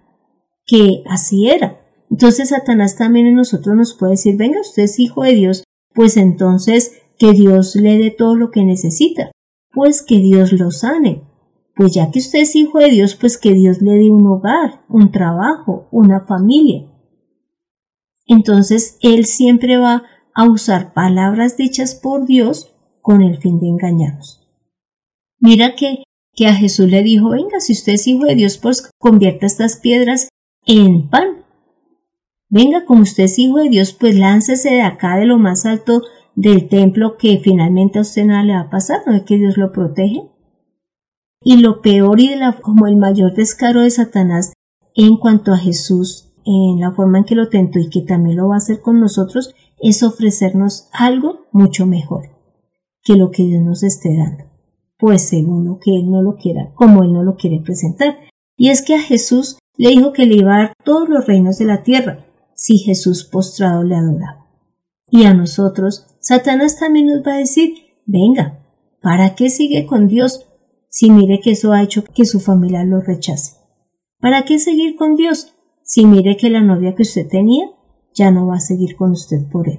que 0.67 1.03
así 1.09 1.49
era. 1.49 1.81
Entonces 2.11 2.51
Satanás 2.51 2.97
también 2.97 3.27
en 3.27 3.37
nosotros 3.37 3.75
nos 3.75 3.95
puede 3.95 4.13
decir, 4.13 4.37
venga, 4.37 4.61
usted 4.61 4.83
es 4.83 5.01
hijo 5.01 5.23
de 5.23 5.33
Dios, 5.33 5.65
pues 5.95 6.19
entonces 6.19 7.01
que 7.19 7.33
Dios 7.33 7.75
le 7.77 7.97
dé 7.97 8.11
todo 8.11 8.37
lo 8.37 8.51
que 8.51 8.63
necesita, 8.63 9.31
pues 9.77 10.03
que 10.03 10.17
Dios 10.17 10.55
lo 10.55 10.71
sane. 10.71 11.23
Pues 11.75 11.93
ya 11.93 12.11
que 12.11 12.19
usted 12.19 12.41
es 12.41 12.57
hijo 12.57 12.79
de 12.79 12.89
Dios, 12.89 13.15
pues 13.15 13.37
que 13.37 13.53
Dios 13.53 13.83
le 13.83 13.93
dé 13.93 14.11
un 14.11 14.27
hogar, 14.27 14.87
un 14.89 15.13
trabajo, 15.13 15.87
una 15.91 16.23
familia. 16.23 16.91
Entonces 18.27 18.97
Él 19.03 19.27
siempre 19.27 19.77
va 19.77 20.05
a 20.35 20.49
usar 20.49 20.95
palabras 20.95 21.59
dichas 21.59 21.95
por 21.95 22.25
Dios 22.25 22.75
con 23.03 23.21
el 23.21 23.37
fin 23.37 23.61
de 23.61 23.69
engañarnos. 23.69 24.49
Mira 25.41 25.75
que, 25.77 26.05
que 26.33 26.47
a 26.47 26.55
Jesús 26.55 26.89
le 26.89 27.03
dijo, 27.03 27.29
venga, 27.29 27.61
si 27.61 27.75
usted 27.75 27.93
es 27.93 28.07
hijo 28.07 28.25
de 28.25 28.35
Dios, 28.35 28.57
pues 28.57 28.91
convierta 28.99 29.45
estas 29.45 29.77
piedras 29.77 30.31
en 30.65 31.11
pan. 31.11 31.45
Venga, 32.49 32.87
como 32.87 33.03
usted 33.03 33.25
es 33.25 33.39
hijo 33.39 33.59
de 33.59 33.69
Dios, 33.69 33.93
pues 33.93 34.17
láncese 34.17 34.71
de 34.71 34.81
acá 34.83 35.19
de 35.19 35.27
lo 35.27 35.37
más 35.37 35.67
alto 35.67 36.03
del 36.37 36.69
templo 36.69 37.17
que 37.17 37.39
finalmente 37.39 37.99
a 37.99 38.03
usted 38.03 38.27
nada 38.27 38.45
le 38.45 38.53
va 38.53 38.61
a 38.61 38.71
pasar, 38.71 39.01
¿no 39.07 39.15
es 39.15 39.23
que 39.23 39.39
Dios 39.39 39.57
lo 39.57 39.73
protege? 39.73 40.31
Y 41.43 41.57
lo 41.57 41.81
peor 41.81 42.21
y 42.21 42.29
de 42.29 42.37
la, 42.37 42.53
como 42.53 42.87
el 42.87 42.97
mayor 42.97 43.35
descaro 43.35 43.81
de 43.81 43.91
Satanás 43.91 44.53
en 44.95 45.17
cuanto 45.17 45.53
a 45.53 45.59
Jesús 45.59 46.33
en 46.45 46.79
la 46.79 46.93
forma 46.93 47.19
en 47.19 47.25
que 47.25 47.35
lo 47.35 47.49
tento 47.49 47.79
y 47.79 47.89
que 47.89 48.03
también 48.03 48.37
lo 48.37 48.49
va 48.49 48.55
a 48.55 48.59
hacer 48.59 48.81
con 48.81 49.01
nosotros, 49.01 49.55
es 49.81 50.03
ofrecernos 50.03 50.89
algo 50.93 51.47
mucho 51.51 51.87
mejor 51.87 52.31
que 53.03 53.17
lo 53.17 53.31
que 53.31 53.45
Dios 53.45 53.63
nos 53.63 53.83
esté 53.83 54.17
dando, 54.17 54.45
pues 54.99 55.29
según 55.29 55.65
lo 55.65 55.79
que 55.79 55.97
Él 55.97 56.11
no 56.11 56.23
lo 56.23 56.37
quiera, 56.37 56.73
como 56.75 57.03
Él 57.03 57.13
no 57.13 57.23
lo 57.23 57.37
quiere 57.37 57.61
presentar. 57.61 58.19
Y 58.57 58.69
es 58.69 58.83
que 58.83 58.95
a 58.95 59.01
Jesús 59.01 59.59
le 59.77 59.91
dijo 59.91 60.13
que 60.13 60.27
le 60.27 60.37
iba 60.37 60.55
a 60.55 60.59
dar 60.59 60.73
todos 60.85 61.09
los 61.09 61.27
reinos 61.27 61.59
de 61.59 61.65
la 61.65 61.83
tierra, 61.83 62.27
si 62.55 62.79
Jesús 62.79 63.25
postrado 63.25 63.83
le 63.83 63.97
adoraba. 63.97 64.47
Y 65.11 65.25
a 65.25 65.35
nosotros, 65.35 66.16
Satanás 66.27 66.77
también 66.77 67.07
nos 67.07 67.25
va 67.25 67.35
a 67.35 67.39
decir, 67.39 67.75
venga, 68.05 68.67
¿para 69.01 69.37
qué 69.37 69.49
sigue 69.49 69.87
con 69.87 70.09
Dios 70.09 70.49
si 70.89 71.09
mire 71.09 71.39
que 71.39 71.53
eso 71.53 71.73
ha 71.73 71.85
hecho 71.85 72.03
que 72.03 72.25
su 72.25 72.41
familia 72.41 72.83
lo 72.83 73.01
rechace? 73.01 73.53
¿Para 74.19 74.45
qué 74.45 74.59
seguir 74.59 74.97
con 74.97 75.15
Dios 75.15 75.55
si 75.85 76.05
mire 76.05 76.37
que 76.37 76.51
la 76.51 76.63
novia 76.63 76.97
que 76.97 77.03
usted 77.03 77.29
tenía 77.29 77.67
ya 78.13 78.33
no 78.33 78.49
va 78.49 78.57
a 78.57 78.61
seguir 78.61 78.97
con 78.97 79.13
usted 79.13 79.49
por 79.53 79.69
él. 79.69 79.79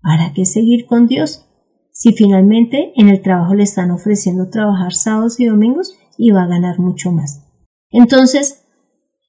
¿Para 0.00 0.32
qué 0.32 0.46
seguir 0.46 0.86
con 0.86 1.08
Dios? 1.08 1.44
Si 1.92 2.14
finalmente 2.14 2.94
en 2.96 3.10
el 3.10 3.20
trabajo 3.20 3.52
le 3.52 3.64
están 3.64 3.90
ofreciendo 3.90 4.48
trabajar 4.48 4.94
sábados 4.94 5.38
y 5.40 5.44
domingos 5.44 5.94
y 6.16 6.30
va 6.30 6.44
a 6.44 6.48
ganar 6.48 6.78
mucho 6.78 7.12
más. 7.12 7.44
Entonces, 7.90 8.64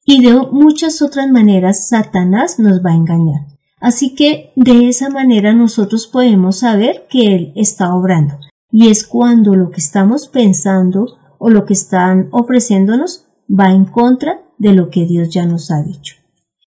y 0.05 0.25
de 0.25 0.33
muchas 0.53 1.01
otras 1.01 1.29
maneras, 1.29 1.89
Satanás 1.89 2.57
nos 2.57 2.79
va 2.85 2.91
a 2.91 2.95
engañar. 2.95 3.56
Así 3.79 4.15
que 4.15 4.51
de 4.55 4.89
esa 4.89 5.09
manera 5.09 5.53
nosotros 5.53 6.07
podemos 6.07 6.59
saber 6.59 7.05
que 7.09 7.35
Él 7.35 7.53
está 7.55 7.93
obrando. 7.93 8.39
Y 8.71 8.89
es 8.89 9.05
cuando 9.05 9.55
lo 9.55 9.69
que 9.69 9.79
estamos 9.79 10.27
pensando 10.27 11.17
o 11.39 11.49
lo 11.49 11.65
que 11.65 11.73
están 11.73 12.29
ofreciéndonos 12.31 13.25
va 13.47 13.71
en 13.71 13.85
contra 13.85 14.41
de 14.57 14.73
lo 14.73 14.89
que 14.89 15.05
Dios 15.05 15.29
ya 15.29 15.45
nos 15.45 15.71
ha 15.71 15.83
dicho. 15.83 16.15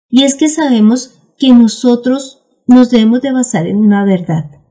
Y 0.09 0.23
es 0.23 0.37
que 0.37 0.49
sabemos 0.49 1.19
que 1.39 1.53
nosotros 1.53 2.43
nos 2.67 2.91
debemos 2.91 3.21
de 3.23 3.33
basar 3.33 3.67
en 3.67 3.79
una 3.79 4.05
verdad. 4.05 4.63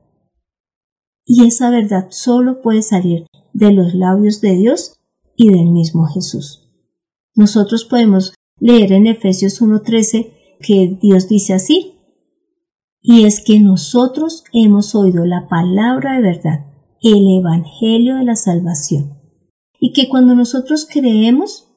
Y 1.24 1.46
esa 1.46 1.70
verdad 1.70 2.06
solo 2.10 2.62
puede 2.62 2.82
salir 2.82 3.26
de 3.52 3.72
los 3.72 3.94
labios 3.94 4.40
de 4.40 4.56
Dios 4.56 4.98
y 5.36 5.50
del 5.50 5.70
mismo 5.70 6.06
Jesús. 6.06 6.70
Nosotros 7.34 7.84
podemos 7.84 8.34
leer 8.58 8.92
en 8.92 9.06
Efesios 9.06 9.60
1.13 9.60 10.32
que 10.60 10.98
Dios 11.00 11.28
dice 11.28 11.54
así, 11.54 11.98
y 13.02 13.24
es 13.24 13.42
que 13.44 13.58
nosotros 13.58 14.44
hemos 14.52 14.94
oído 14.94 15.26
la 15.26 15.48
palabra 15.48 16.14
de 16.14 16.22
verdad, 16.22 16.66
el 17.02 17.40
Evangelio 17.40 18.16
de 18.16 18.24
la 18.24 18.36
salvación, 18.36 19.18
y 19.80 19.92
que 19.92 20.08
cuando 20.08 20.36
nosotros 20.36 20.86
creemos, 20.90 21.68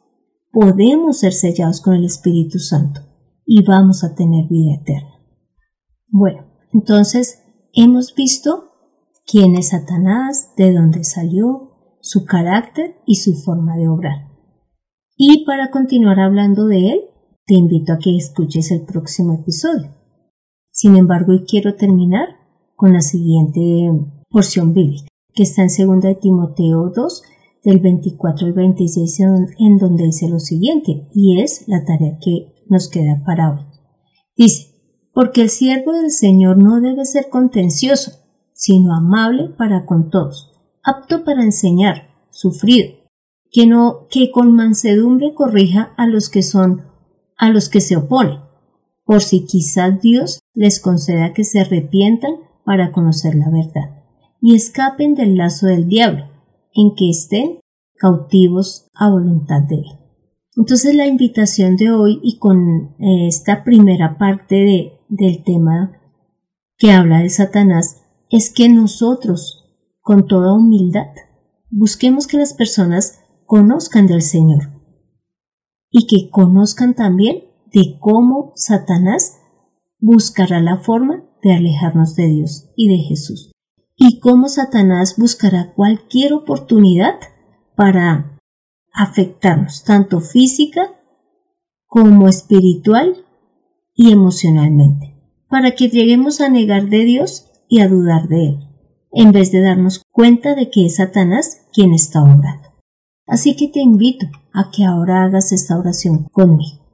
podemos 0.51 1.17
ser 1.17 1.33
sellados 1.33 1.81
con 1.81 1.95
el 1.95 2.05
Espíritu 2.05 2.59
Santo 2.59 3.01
y 3.45 3.63
vamos 3.63 4.03
a 4.03 4.15
tener 4.15 4.47
vida 4.47 4.75
eterna. 4.75 5.19
Bueno, 6.07 6.45
entonces 6.71 7.43
hemos 7.73 8.13
visto 8.13 8.71
quién 9.25 9.55
es 9.55 9.69
Satanás, 9.69 10.53
de 10.55 10.71
dónde 10.71 11.03
salió, 11.03 11.97
su 12.01 12.23
carácter 12.23 12.97
y 13.07 13.15
su 13.15 13.33
forma 13.33 13.75
de 13.75 13.87
obrar. 13.87 14.29
Y 15.17 15.43
para 15.45 15.71
continuar 15.71 16.19
hablando 16.19 16.67
de 16.67 16.89
él, 16.91 17.01
te 17.47 17.55
invito 17.55 17.93
a 17.93 17.97
que 17.97 18.15
escuches 18.15 18.71
el 18.71 18.85
próximo 18.85 19.33
episodio. 19.33 20.04
Sin 20.75 20.97
embargo, 20.97 21.31
y 21.31 21.45
quiero 21.45 21.75
terminar 21.75 22.35
con 22.75 22.91
la 22.91 22.99
siguiente 22.99 23.89
porción 24.29 24.73
bíblica, 24.73 25.07
que 25.33 25.43
está 25.43 25.61
en 25.61 25.69
2 25.69 26.01
de 26.01 26.15
Timoteo 26.15 26.91
2, 26.93 27.23
del 27.63 27.79
24 27.79 28.47
al 28.47 28.51
26, 28.51 29.19
en 29.57 29.77
donde 29.77 30.03
dice 30.03 30.27
lo 30.27 30.37
siguiente, 30.39 31.07
y 31.13 31.39
es 31.39 31.65
la 31.69 31.85
tarea 31.85 32.17
que 32.21 32.53
nos 32.67 32.89
queda 32.89 33.23
para 33.25 33.51
hoy. 33.51 33.65
Dice, 34.35 34.75
porque 35.13 35.43
el 35.43 35.49
siervo 35.49 35.93
del 35.93 36.11
Señor 36.11 36.57
no 36.57 36.81
debe 36.81 37.05
ser 37.05 37.29
contencioso, 37.29 38.11
sino 38.51 38.93
amable 38.93 39.51
para 39.57 39.85
con 39.85 40.09
todos, 40.09 40.51
apto 40.83 41.23
para 41.23 41.43
enseñar, 41.43 42.09
sufrido, 42.31 42.95
que 43.49 44.29
con 44.29 44.53
mansedumbre 44.53 45.33
corrija 45.33 45.93
a 45.95 46.05
los 46.05 46.27
que 46.27 46.43
son, 46.43 46.81
a 47.37 47.49
los 47.49 47.69
que 47.69 47.79
se 47.79 47.95
oponen, 47.95 48.41
por 49.05 49.21
si 49.21 49.45
quizás 49.45 50.01
Dios 50.01 50.41
les 50.55 50.79
conceda 50.79 51.33
que 51.33 51.43
se 51.43 51.59
arrepientan 51.59 52.35
para 52.63 52.91
conocer 52.91 53.35
la 53.35 53.49
verdad, 53.49 54.03
y 54.41 54.55
escapen 54.55 55.13
del 55.13 55.37
lazo 55.37 55.67
del 55.67 55.87
diablo, 55.87 56.25
en 56.73 56.95
que 56.95 57.09
estén 57.09 57.59
cautivos 57.95 58.87
a 58.93 59.09
voluntad 59.09 59.61
de 59.61 59.75
él. 59.75 59.99
Entonces 60.57 60.95
la 60.95 61.05
invitación 61.05 61.75
de 61.75 61.91
hoy 61.91 62.19
y 62.23 62.39
con 62.39 62.95
eh, 62.99 63.27
esta 63.27 63.63
primera 63.63 64.17
parte 64.17 64.55
de, 64.55 64.93
del 65.09 65.43
tema 65.43 65.99
que 66.77 66.91
habla 66.91 67.19
de 67.19 67.29
Satanás 67.29 68.01
es 68.29 68.51
que 68.51 68.69
nosotros, 68.69 69.65
con 70.01 70.27
toda 70.27 70.53
humildad, 70.53 71.07
busquemos 71.69 72.27
que 72.27 72.37
las 72.37 72.53
personas 72.53 73.19
conozcan 73.45 74.07
del 74.07 74.21
Señor 74.21 74.71
y 75.89 76.07
que 76.07 76.29
conozcan 76.29 76.95
también 76.95 77.43
de 77.71 77.97
cómo 77.99 78.53
Satanás 78.55 79.39
buscará 80.05 80.61
la 80.61 80.77
forma 80.77 81.23
de 81.41 81.53
alejarnos 81.53 82.15
de 82.15 82.27
Dios 82.27 82.69
y 82.75 82.89
de 82.89 83.03
Jesús 83.03 83.51
y 83.97 84.19
cómo 84.19 84.49
Satanás 84.49 85.15
buscará 85.17 85.73
cualquier 85.73 86.33
oportunidad 86.33 87.15
para 87.75 88.37
afectarnos, 88.93 89.83
tanto 89.83 90.21
física 90.21 90.93
como 91.87 92.27
espiritual 92.27 93.25
y 93.95 94.11
emocionalmente, 94.11 95.15
para 95.49 95.71
que 95.71 95.89
lleguemos 95.89 96.39
a 96.39 96.49
negar 96.49 96.87
de 96.89 97.03
Dios 97.05 97.51
y 97.67 97.81
a 97.81 97.87
dudar 97.87 98.27
de 98.27 98.49
Él, 98.49 98.59
en 99.11 99.31
vez 99.31 99.51
de 99.51 99.61
darnos 99.61 100.03
cuenta 100.11 100.53
de 100.53 100.69
que 100.69 100.85
es 100.85 100.97
Satanás 100.97 101.65
quien 101.73 101.93
está 101.93 102.21
obrando. 102.21 102.75
Así 103.25 103.55
que 103.55 103.69
te 103.69 103.79
invito 103.79 104.27
a 104.53 104.69
que 104.69 104.85
ahora 104.85 105.23
hagas 105.23 105.51
esta 105.51 105.79
oración 105.79 106.25
conmigo. 106.25 106.85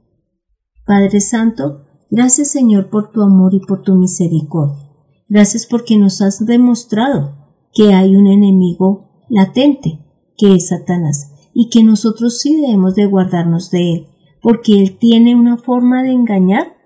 Padre 0.86 1.20
Santo, 1.20 1.91
gracias 2.12 2.52
Señor 2.52 2.90
por 2.90 3.10
tu 3.10 3.22
amor 3.22 3.54
y 3.54 3.60
por 3.60 3.82
tu 3.82 3.94
misericordia. 3.94 4.88
Gracias 5.28 5.66
porque 5.66 5.96
nos 5.96 6.20
has 6.20 6.44
demostrado 6.44 7.34
que 7.72 7.94
hay 7.94 8.14
un 8.14 8.26
enemigo 8.26 9.24
latente, 9.28 9.98
que 10.36 10.54
es 10.54 10.68
Satanás, 10.68 11.32
y 11.54 11.70
que 11.70 11.82
nosotros 11.82 12.38
sí 12.38 12.60
debemos 12.60 12.94
de 12.94 13.06
guardarnos 13.06 13.70
de 13.70 13.92
él, 13.94 14.06
porque 14.42 14.80
él 14.80 14.98
tiene 14.98 15.34
una 15.34 15.56
forma 15.56 16.02
de 16.02 16.12
engañar 16.12 16.76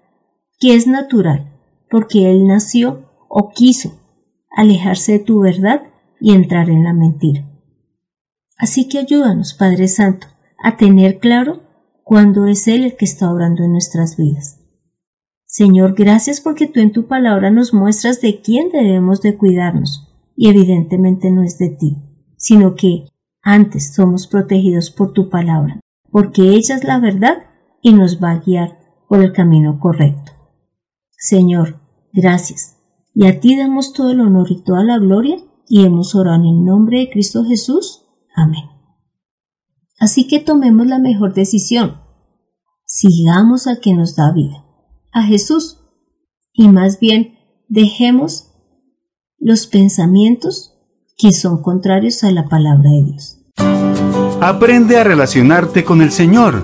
que 0.60 0.76
es 0.76 0.86
natural, 0.86 1.58
porque 1.90 2.30
él 2.30 2.46
nació 2.46 3.04
o 3.28 3.50
quiso 3.50 3.94
alejarse 4.50 5.12
de 5.12 5.18
tu 5.18 5.40
verdad 5.40 5.82
y 6.20 6.32
entrar 6.32 6.70
en 6.70 6.84
la 6.84 6.92
mentira. 6.92 7.50
Así 8.56 8.88
que 8.88 8.98
ayúdanos, 8.98 9.54
Padre 9.54 9.88
Santo, 9.88 10.28
a 10.62 10.76
tener 10.76 11.18
claro 11.18 11.62
cuándo 12.04 12.46
es 12.46 12.68
Él 12.68 12.84
el 12.84 12.96
que 12.96 13.04
está 13.04 13.30
obrando 13.30 13.64
en 13.64 13.72
nuestras 13.72 14.16
vidas. 14.16 14.60
Señor, 15.56 15.94
gracias 15.94 16.42
porque 16.42 16.66
tú 16.66 16.80
en 16.80 16.92
tu 16.92 17.06
palabra 17.06 17.50
nos 17.50 17.72
muestras 17.72 18.20
de 18.20 18.42
quién 18.42 18.68
debemos 18.70 19.22
de 19.22 19.38
cuidarnos, 19.38 20.06
y 20.36 20.50
evidentemente 20.50 21.30
no 21.30 21.42
es 21.42 21.56
de 21.56 21.70
ti, 21.70 21.96
sino 22.36 22.74
que 22.74 23.06
antes 23.40 23.94
somos 23.94 24.26
protegidos 24.26 24.90
por 24.90 25.14
tu 25.14 25.30
palabra, 25.30 25.80
porque 26.10 26.42
ella 26.42 26.74
es 26.74 26.84
la 26.84 27.00
verdad 27.00 27.38
y 27.80 27.94
nos 27.94 28.22
va 28.22 28.32
a 28.32 28.40
guiar 28.40 28.78
por 29.08 29.22
el 29.22 29.32
camino 29.32 29.80
correcto. 29.80 30.32
Señor, 31.16 31.80
gracias. 32.12 32.76
Y 33.14 33.26
a 33.26 33.40
ti 33.40 33.56
damos 33.56 33.94
todo 33.94 34.10
el 34.10 34.20
honor 34.20 34.48
y 34.50 34.62
toda 34.62 34.84
la 34.84 34.98
gloria, 34.98 35.38
y 35.70 35.86
hemos 35.86 36.14
orado 36.14 36.36
en 36.36 36.44
el 36.44 36.64
nombre 36.66 36.98
de 36.98 37.08
Cristo 37.08 37.44
Jesús. 37.46 38.04
Amén. 38.34 38.64
Así 39.98 40.28
que 40.28 40.38
tomemos 40.38 40.86
la 40.86 40.98
mejor 40.98 41.32
decisión. 41.32 42.02
Sigamos 42.84 43.66
al 43.66 43.80
que 43.80 43.94
nos 43.94 44.16
da 44.16 44.32
vida, 44.32 44.65
a 45.16 45.22
Jesús, 45.22 45.78
y 46.52 46.68
más 46.68 47.00
bien 47.00 47.38
dejemos 47.68 48.52
los 49.38 49.66
pensamientos 49.66 50.74
que 51.16 51.32
son 51.32 51.62
contrarios 51.62 52.22
a 52.22 52.30
la 52.30 52.50
palabra 52.50 52.90
de 52.90 53.02
Dios. 53.02 53.38
Aprende 54.42 54.98
a 54.98 55.04
relacionarte 55.04 55.84
con 55.84 56.02
el 56.02 56.12
Señor 56.12 56.62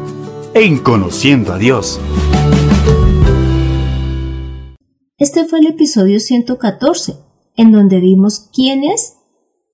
en 0.53 0.81
conociendo 0.81 1.55
a 1.55 1.59
Dios. 1.59 1.99
Este 5.17 5.47
fue 5.47 5.61
el 5.61 5.69
episodio 5.69 6.21
114, 6.21 7.17
en 7.57 7.73
donde 7.73 8.01
vimos 8.01 8.51
quién 8.53 8.85
es, 8.85 9.15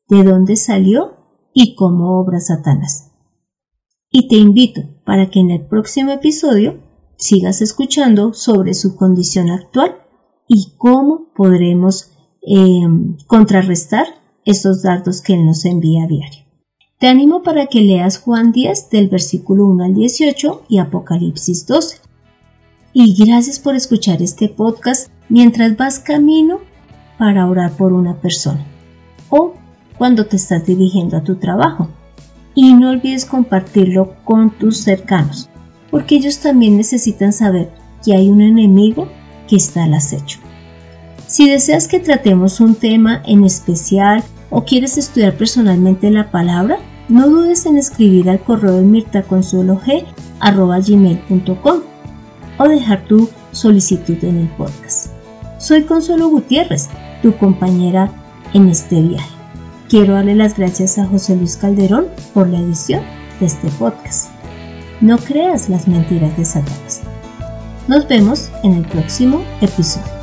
de 0.09 0.23
dónde 0.23 0.55
salió 0.55 1.17
y 1.53 1.75
cómo 1.75 2.21
obra 2.21 2.39
Satanás. 2.39 3.11
Y 4.09 4.29
te 4.29 4.37
invito 4.37 4.83
para 5.05 5.31
que 5.31 5.41
en 5.41 5.51
el 5.51 5.67
próximo 5.67 6.13
episodio 6.13 6.88
sigas 7.19 7.61
escuchando 7.61 8.33
sobre 8.33 8.73
su 8.73 8.97
condición 8.97 9.51
actual 9.51 9.97
y 10.47 10.73
cómo 10.79 11.27
podremos 11.35 12.13
em, 12.41 13.17
contrarrestar 13.27 14.07
esos 14.45 14.83
dardos 14.83 15.21
que 15.21 15.35
Él 15.35 15.45
nos 15.45 15.67
envía 15.67 16.05
a 16.05 16.07
diario. 16.07 16.45
Te 16.99 17.07
animo 17.07 17.43
para 17.43 17.67
que 17.67 17.83
leas 17.83 18.19
Juan 18.19 18.51
10 18.51 18.91
del 18.91 19.09
versículo 19.09 19.67
1 19.67 19.85
al 19.85 19.95
18 19.95 20.63
y 20.69 20.79
Apocalipsis 20.79 21.67
12. 21.67 21.99
Y 22.93 23.15
gracias 23.25 23.59
por 23.59 23.77
escuchar 23.77 24.23
este 24.23 24.49
podcast 24.49 25.11
mientras 25.29 25.77
vas 25.77 26.01
camino 26.01 26.61
para 27.19 27.47
orar 27.47 27.73
por 27.77 27.93
una 27.93 28.21
persona 28.21 28.65
o 29.29 29.55
cuando 29.99 30.27
te 30.27 30.37
estás 30.37 30.65
dirigiendo 30.65 31.17
a 31.17 31.25
tu 31.25 31.37
trabajo. 31.37 31.89
Y 32.55 32.75
no 32.75 32.91
olvides 32.91 33.25
compartirlo 33.25 34.17
con 34.25 34.51
tus 34.51 34.79
cercanos, 34.79 35.48
porque 35.91 36.17
ellos 36.17 36.41
también 36.41 36.77
necesitan 36.77 37.33
saber 37.33 37.71
que 38.05 38.15
hay 38.15 38.29
un 38.29 38.41
enemigo 38.41 39.09
que 39.49 39.55
está 39.57 39.85
al 39.85 39.95
acecho. 39.95 40.41
Si 41.27 41.49
deseas 41.49 41.89
que 41.89 42.01
tratemos 42.01 42.61
un 42.61 42.75
tema 42.75 43.23
en 43.27 43.45
especial 43.45 44.25
o 44.51 44.65
quieres 44.65 44.97
estudiar 44.97 45.37
personalmente 45.37 46.11
la 46.11 46.31
palabra, 46.31 46.79
no 47.09 47.29
dudes 47.29 47.67
en 47.67 47.77
escribir 47.79 48.31
al 48.31 48.41
correo 48.41 48.77
de 48.77 48.83
mirtaconsuelog.com 48.83 51.81
o 52.59 52.69
dejar 52.69 53.05
tu 53.05 53.29
solicitud 53.53 54.17
en 54.23 54.39
el 54.39 54.49
podcast. 54.49 55.13
Soy 55.59 55.85
Consuelo 55.85 56.29
Gutiérrez, 56.29 56.89
tu 57.23 57.37
compañera 57.37 58.11
en 58.55 58.69
este 58.69 59.01
viaje. 59.01 59.35
Quiero 59.89 60.15
darle 60.15 60.35
las 60.35 60.57
gracias 60.57 60.99
a 60.99 61.07
José 61.07 61.37
Luis 61.37 61.57
Calderón 61.57 62.07
por 62.35 62.49
la 62.49 62.59
edición 62.59 63.03
de 63.41 63.47
este 63.47 63.69
podcast. 63.79 64.38
No 65.01 65.17
creas 65.17 65.69
las 65.69 65.87
mentiras 65.87 66.37
de 66.37 66.45
Satanás. 66.45 67.03
Nos 67.87 68.09
vemos 68.09 68.51
en 68.65 68.75
el 68.75 68.85
próximo 68.85 69.45
episodio. 69.61 70.18